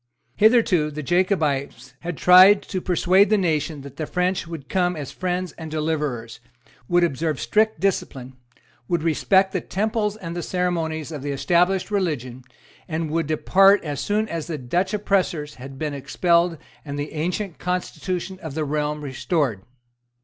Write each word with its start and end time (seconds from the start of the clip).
Hitherto 0.35 0.89
the 0.89 1.03
Jacobites 1.03 1.93
had 1.99 2.17
tried 2.17 2.63
to 2.63 2.81
persuade 2.81 3.29
the 3.29 3.37
nation 3.37 3.81
that 3.81 3.97
the 3.97 4.07
French 4.07 4.47
would 4.47 4.67
come 4.67 4.95
as 4.95 5.11
friends 5.11 5.51
and 5.59 5.69
deliverers, 5.69 6.39
would 6.87 7.03
observe 7.03 7.39
strict 7.39 7.79
discipline, 7.79 8.33
would 8.87 9.03
respect 9.03 9.51
the 9.53 9.61
temples 9.61 10.17
and 10.17 10.35
the 10.35 10.41
ceremonies 10.41 11.11
of 11.11 11.21
the 11.21 11.29
established 11.29 11.91
religion, 11.91 12.43
and 12.87 13.11
would 13.11 13.27
depart 13.27 13.83
as 13.83 14.01
soon 14.01 14.27
as 14.27 14.47
the 14.47 14.57
Dutch 14.57 14.91
oppressors 14.91 15.53
had 15.61 15.77
been 15.77 15.93
expelled 15.93 16.57
and 16.83 16.97
the 16.97 17.11
ancient 17.13 17.59
constitution 17.59 18.39
of 18.41 18.55
the 18.55 18.65
realm 18.65 19.03
restored. 19.03 19.61